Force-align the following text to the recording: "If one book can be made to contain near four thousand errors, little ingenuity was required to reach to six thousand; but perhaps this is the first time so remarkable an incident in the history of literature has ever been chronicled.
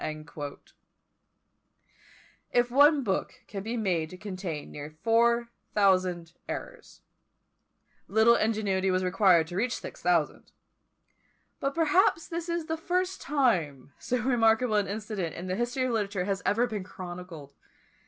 "If 2.51 2.71
one 2.71 3.03
book 3.03 3.35
can 3.45 3.61
be 3.61 3.77
made 3.77 4.09
to 4.09 4.17
contain 4.17 4.71
near 4.71 4.89
four 5.03 5.49
thousand 5.75 6.33
errors, 6.49 7.03
little 8.07 8.33
ingenuity 8.33 8.89
was 8.89 9.03
required 9.03 9.45
to 9.49 9.55
reach 9.55 9.75
to 9.75 9.81
six 9.81 10.01
thousand; 10.01 10.53
but 11.59 11.75
perhaps 11.75 12.27
this 12.27 12.49
is 12.49 12.65
the 12.65 12.77
first 12.77 13.21
time 13.21 13.93
so 13.99 14.17
remarkable 14.23 14.73
an 14.73 14.87
incident 14.87 15.35
in 15.35 15.45
the 15.45 15.55
history 15.55 15.83
of 15.83 15.91
literature 15.91 16.25
has 16.25 16.41
ever 16.47 16.65
been 16.65 16.83
chronicled. 16.83 17.53